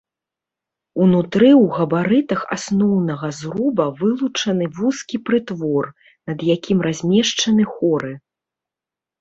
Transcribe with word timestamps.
Унутры 1.03 1.49
ў 1.49 1.65
габарытах 1.75 2.41
асноўнага 2.55 3.27
зруба 3.41 3.85
вылучаны 3.99 4.65
вузкі 4.79 5.17
прытвор, 5.29 5.85
над 6.31 6.39
якім 6.55 6.77
размешчаны 6.89 7.63
хоры. 7.77 8.13